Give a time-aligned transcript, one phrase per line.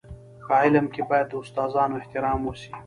[0.47, 2.71] په علم کي باید د استادانو احترام وسي.